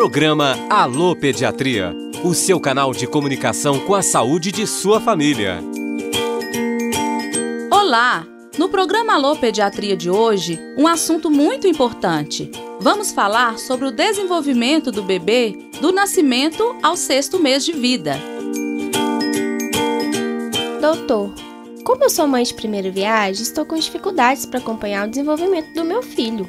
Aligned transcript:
Programa 0.00 0.56
Alô 0.70 1.14
Pediatria, 1.14 1.94
o 2.24 2.32
seu 2.32 2.58
canal 2.58 2.90
de 2.90 3.06
comunicação 3.06 3.78
com 3.80 3.94
a 3.94 4.00
saúde 4.00 4.50
de 4.50 4.66
sua 4.66 4.98
família. 4.98 5.62
Olá! 7.70 8.26
No 8.56 8.70
programa 8.70 9.12
Alô 9.12 9.36
Pediatria 9.36 9.94
de 9.94 10.08
hoje, 10.08 10.58
um 10.78 10.88
assunto 10.88 11.30
muito 11.30 11.66
importante. 11.66 12.50
Vamos 12.80 13.12
falar 13.12 13.58
sobre 13.58 13.88
o 13.88 13.90
desenvolvimento 13.90 14.90
do 14.90 15.02
bebê 15.02 15.68
do 15.82 15.92
nascimento 15.92 16.74
ao 16.82 16.96
sexto 16.96 17.38
mês 17.38 17.62
de 17.62 17.72
vida. 17.72 18.18
Doutor, 20.80 21.34
como 21.84 22.04
eu 22.04 22.08
sou 22.08 22.26
mãe 22.26 22.42
de 22.42 22.54
primeira 22.54 22.90
viagem, 22.90 23.42
estou 23.42 23.66
com 23.66 23.76
dificuldades 23.76 24.46
para 24.46 24.60
acompanhar 24.60 25.06
o 25.06 25.10
desenvolvimento 25.10 25.74
do 25.74 25.84
meu 25.84 26.02
filho. 26.02 26.48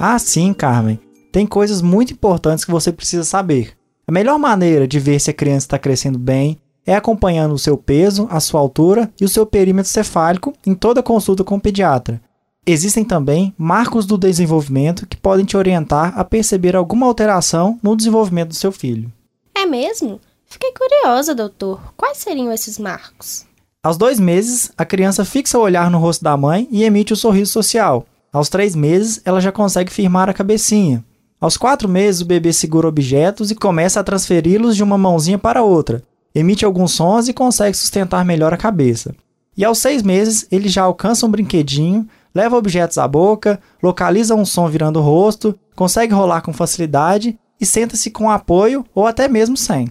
Ah, 0.00 0.18
sim, 0.18 0.54
Carmen. 0.54 1.05
Tem 1.36 1.46
coisas 1.46 1.82
muito 1.82 2.14
importantes 2.14 2.64
que 2.64 2.70
você 2.70 2.90
precisa 2.90 3.22
saber. 3.22 3.76
A 4.08 4.10
melhor 4.10 4.38
maneira 4.38 4.88
de 4.88 4.98
ver 4.98 5.20
se 5.20 5.28
a 5.28 5.34
criança 5.34 5.66
está 5.66 5.78
crescendo 5.78 6.18
bem 6.18 6.56
é 6.86 6.94
acompanhando 6.94 7.52
o 7.52 7.58
seu 7.58 7.76
peso, 7.76 8.26
a 8.30 8.40
sua 8.40 8.58
altura 8.58 9.12
e 9.20 9.24
o 9.26 9.28
seu 9.28 9.44
perímetro 9.44 9.90
cefálico 9.90 10.54
em 10.66 10.74
toda 10.74 11.02
consulta 11.02 11.44
com 11.44 11.56
o 11.56 11.60
pediatra. 11.60 12.22
Existem 12.66 13.04
também 13.04 13.54
marcos 13.58 14.06
do 14.06 14.16
desenvolvimento 14.16 15.06
que 15.06 15.18
podem 15.18 15.44
te 15.44 15.58
orientar 15.58 16.18
a 16.18 16.24
perceber 16.24 16.74
alguma 16.74 17.04
alteração 17.04 17.78
no 17.82 17.94
desenvolvimento 17.94 18.48
do 18.48 18.54
seu 18.54 18.72
filho. 18.72 19.12
É 19.54 19.66
mesmo? 19.66 20.18
Fiquei 20.46 20.72
curiosa, 20.72 21.34
doutor. 21.34 21.92
Quais 21.98 22.16
seriam 22.16 22.50
esses 22.50 22.78
marcos? 22.78 23.44
Aos 23.82 23.98
dois 23.98 24.18
meses, 24.18 24.72
a 24.74 24.86
criança 24.86 25.22
fixa 25.22 25.58
o 25.58 25.60
olhar 25.60 25.90
no 25.90 25.98
rosto 25.98 26.24
da 26.24 26.34
mãe 26.34 26.66
e 26.70 26.82
emite 26.82 27.12
o 27.12 27.16
sorriso 27.16 27.52
social. 27.52 28.06
Aos 28.32 28.48
três 28.48 28.74
meses, 28.74 29.20
ela 29.22 29.38
já 29.38 29.52
consegue 29.52 29.92
firmar 29.92 30.30
a 30.30 30.32
cabecinha. 30.32 31.04
Aos 31.40 31.56
quatro 31.56 31.88
meses, 31.88 32.22
o 32.22 32.26
bebê 32.26 32.52
segura 32.52 32.88
objetos 32.88 33.50
e 33.50 33.54
começa 33.54 34.00
a 34.00 34.04
transferi-los 34.04 34.74
de 34.74 34.82
uma 34.82 34.96
mãozinha 34.96 35.38
para 35.38 35.62
outra, 35.62 36.02
emite 36.34 36.64
alguns 36.64 36.92
sons 36.92 37.28
e 37.28 37.34
consegue 37.34 37.76
sustentar 37.76 38.24
melhor 38.24 38.54
a 38.54 38.58
cabeça. 38.58 39.14
E 39.56 39.64
aos 39.64 39.78
seis 39.78 40.02
meses, 40.02 40.46
ele 40.50 40.68
já 40.68 40.82
alcança 40.82 41.26
um 41.26 41.30
brinquedinho, 41.30 42.08
leva 42.34 42.56
objetos 42.56 42.98
à 42.98 43.06
boca, 43.06 43.60
localiza 43.82 44.34
um 44.34 44.44
som 44.44 44.68
virando 44.68 44.98
o 44.98 45.02
rosto, 45.02 45.58
consegue 45.74 46.12
rolar 46.12 46.42
com 46.42 46.52
facilidade 46.52 47.38
e 47.60 47.64
senta-se 47.64 48.10
com 48.10 48.30
apoio 48.30 48.84
ou 48.94 49.06
até 49.06 49.28
mesmo 49.28 49.56
sem. 49.56 49.90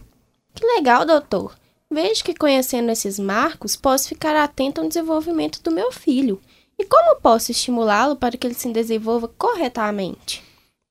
Que 0.53 0.65
legal, 0.65 1.05
doutor! 1.05 1.53
Vejo 1.91 2.23
que 2.23 2.33
conhecendo 2.33 2.91
esses 2.91 3.19
marcos, 3.19 3.75
posso 3.75 4.07
ficar 4.07 4.35
atento 4.35 4.81
ao 4.81 4.87
desenvolvimento 4.87 5.61
do 5.63 5.71
meu 5.71 5.91
filho. 5.91 6.39
E 6.77 6.85
como 6.85 7.19
posso 7.21 7.51
estimulá-lo 7.51 8.15
para 8.15 8.35
que 8.35 8.45
ele 8.45 8.53
se 8.53 8.69
desenvolva 8.71 9.27
corretamente? 9.27 10.43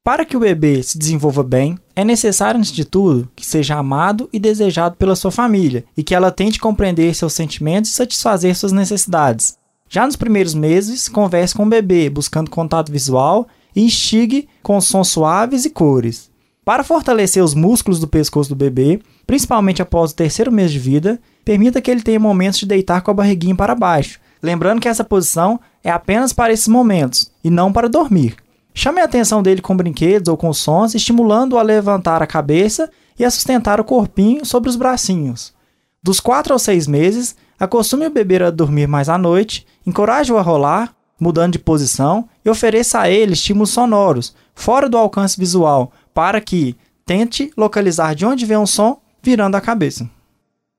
Para 0.05 0.27
que 0.27 0.37
o 0.37 0.41
bebê 0.41 0.83
se 0.83 0.99
desenvolva 0.99 1.43
bem, 1.43 1.79
é 1.97 2.05
necessário, 2.05 2.61
antes 2.61 2.71
de 2.71 2.85
tudo, 2.85 3.27
que 3.35 3.47
seja 3.47 3.77
amado 3.77 4.29
e 4.31 4.39
desejado 4.39 4.97
pela 4.97 5.17
sua 5.17 5.31
família 5.31 5.83
e 5.97 6.03
que 6.03 6.15
ela 6.15 6.31
tente 6.31 6.61
compreender 6.61 7.15
seus 7.15 7.33
sentimentos 7.33 7.91
e 7.91 7.95
satisfazer 7.95 8.55
suas 8.55 8.71
necessidades. 8.71 9.57
Já 9.89 10.05
nos 10.05 10.15
primeiros 10.15 10.53
meses, 10.53 11.09
converse 11.09 11.55
com 11.55 11.63
o 11.63 11.69
bebê, 11.71 12.11
buscando 12.11 12.51
contato 12.51 12.93
visual 12.93 13.49
e 13.75 13.83
instigue 13.83 14.47
com 14.63 14.79
sons 14.79 15.09
suaves 15.09 15.65
e 15.65 15.71
cores. 15.71 16.31
Para 16.67 16.85
fortalecer 16.85 17.43
os 17.43 17.55
músculos 17.55 17.99
do 17.99 18.07
pescoço 18.07 18.51
do 18.51 18.57
bebê, 18.57 19.01
principalmente 19.27 19.81
após 19.81 20.11
o 20.11 20.17
terceiro 20.17 20.53
mês 20.53 20.71
de 20.71 20.79
vida, 20.79 21.19
permita 21.47 21.81
que 21.81 21.91
ele 21.91 22.03
tenha 22.03 22.21
momentos 22.21 22.61
de 22.61 22.67
deitar 22.67 23.01
com 23.01 23.11
a 23.11 23.15
barriguinha 23.15 23.57
para 23.57 23.75
baixo, 23.75 24.21
lembrando 24.43 24.83
que 24.83 24.89
essa 24.89 25.03
posição 25.03 25.59
é 25.83 25.91
apenas 25.91 26.31
para 26.31 26.53
esses 26.53 26.69
momentos 26.69 27.31
e 27.43 27.49
não 27.49 27.73
para 27.73 27.89
dormir. 27.89 28.44
Chame 28.75 29.01
a 29.01 29.05
atenção 29.05 29.41
dele 29.41 29.63
com 29.63 29.77
brinquedos 29.77 30.29
ou 30.29 30.37
com 30.37 30.53
sons, 30.53 30.95
estimulando-o 30.97 31.59
a 31.59 31.63
levantar 31.63 32.21
a 32.23 32.27
cabeça 32.27 32.91
e 33.17 33.25
a 33.25 33.31
sustentar 33.31 33.81
o 33.81 33.85
corpinho 33.85 34.45
sobre 34.45 34.69
os 34.69 34.75
bracinhos. 34.75 35.55
Dos 36.03 36.19
4 36.19 36.53
aos 36.53 36.63
6 36.63 36.89
meses, 36.89 37.37
acostume 37.59 38.07
o 38.07 38.11
bebê 38.11 38.43
a 38.43 38.51
dormir 38.51 38.89
mais 38.89 39.09
à 39.09 39.17
noite, 39.17 39.65
encoraje-o 39.87 40.37
a 40.37 40.43
rolar, 40.43 40.93
mudando 41.21 41.53
de 41.53 41.59
posição 41.61 42.29
e 42.45 42.51
ofereça 42.51 42.99
a 42.99 43.09
ele 43.09 43.35
estímulos 43.35 43.71
sonoros, 43.71 44.35
fora 44.55 44.89
do 44.89 44.99
alcance 44.99 45.39
visual, 45.39 45.93
para 46.13 46.41
que 46.41 46.77
tente 47.07 47.53
localizar 47.57 48.15
de 48.15 48.27
onde 48.27 48.45
vem 48.45 48.59
um 48.59 48.67
som 48.67 49.01
virando 49.23 49.57
a 49.57 49.61
cabeça. 49.61 50.11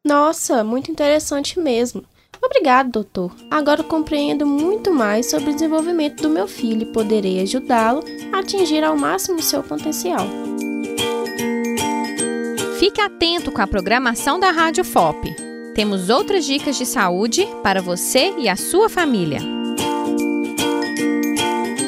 Nossa, 0.05 0.63
muito 0.63 0.91
interessante 0.91 1.57
mesmo. 1.59 2.03
Obrigado, 2.45 2.91
doutor. 2.91 3.31
Agora 3.49 3.83
compreendo 3.83 4.45
muito 4.45 4.93
mais 4.93 5.29
sobre 5.29 5.49
o 5.49 5.53
desenvolvimento 5.53 6.21
do 6.21 6.29
meu 6.29 6.47
filho 6.47 6.83
e 6.83 6.93
poderei 6.93 7.41
ajudá-lo 7.41 8.03
a 8.31 8.39
atingir 8.39 8.83
ao 8.83 8.95
máximo 8.95 9.41
seu 9.41 9.63
potencial. 9.63 10.27
Fique 12.79 13.01
atento 13.01 13.51
com 13.51 13.61
a 13.61 13.67
programação 13.67 14.39
da 14.39 14.51
Rádio 14.51 14.83
FOP. 14.83 15.35
Temos 15.73 16.09
outras 16.09 16.45
dicas 16.45 16.77
de 16.77 16.85
saúde 16.85 17.47
para 17.63 17.81
você 17.81 18.33
e 18.37 18.47
a 18.47 18.55
sua 18.55 18.89
família. 18.89 19.39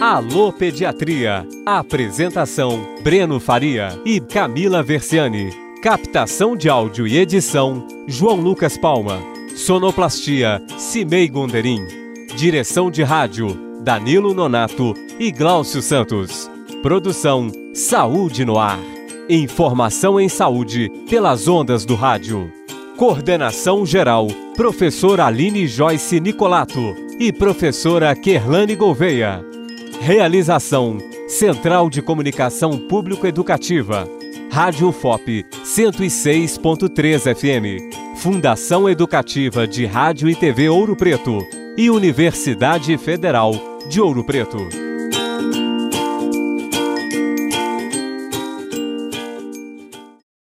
Alô 0.02 0.52
Pediatria. 0.52 1.48
Apresentação: 1.66 2.98
Breno 3.04 3.40
Faria 3.40 3.90
e 4.04 4.20
Camila 4.20 4.82
Versiani. 4.82 5.52
Captação 5.84 6.56
de 6.56 6.68
áudio 6.68 7.08
e 7.08 7.18
edição: 7.18 7.88
João 8.08 8.42
Lucas 8.42 8.78
Palma. 8.78 9.38
Sonoplastia: 9.58 10.62
Cimei 10.78 11.28
Gonderim. 11.28 11.84
Direção 12.36 12.92
de 12.92 13.02
rádio: 13.02 13.82
Danilo 13.82 14.32
Nonato 14.32 14.94
e 15.20 15.32
Gláucio 15.32 15.82
Santos. 15.82 16.50
Produção: 16.84 17.52
Saúde 17.74 18.46
no 18.46 18.60
Ar. 18.60 18.80
Informação 19.28 20.22
em 20.22 20.30
saúde 20.30 20.90
pelas 21.10 21.48
ondas 21.48 21.86
do 21.86 21.96
rádio. 21.96 22.54
Coordenação 22.98 23.84
geral: 23.84 24.28
Professora 24.56 25.26
Aline 25.26 25.66
Joyce 25.68 26.20
Nicolato 26.20 26.96
e 27.20 27.34
Professora 27.34 28.16
Kerlane 28.16 28.76
Gouveia. 28.76 29.44
Realização: 30.00 31.00
Central 31.28 31.90
de 31.90 32.02
Comunicação 32.04 32.78
Público-Educativa. 32.88 34.08
Rádio 34.52 34.92
FOP 34.92 35.44
106.3 35.66 37.36
FM. 37.36 38.07
Fundação 38.18 38.90
Educativa 38.90 39.68
de 39.68 39.86
Rádio 39.86 40.28
e 40.28 40.36
TV 40.36 40.70
Ouro 40.70 40.96
Preto. 40.96 41.48
E 41.78 41.88
Universidade 41.92 42.98
Federal 42.98 43.54
de 43.88 44.02
Ouro 44.02 44.24
Preto. 44.24 44.87